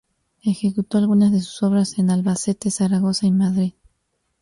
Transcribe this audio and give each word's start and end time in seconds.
Ejecutó 0.41 0.97
algunas 0.97 1.31
de 1.31 1.41
sus 1.41 1.61
obras 1.61 1.99
en 1.99 2.09
Albacete, 2.09 2.71
Zaragoza 2.71 3.27
y 3.27 3.31
Madrid. 3.31 3.73